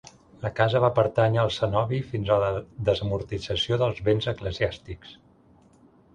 [0.43, 2.49] La casa va pertànyer al cenobi fins a la
[2.89, 5.15] desamortització dels béns eclesiàstics.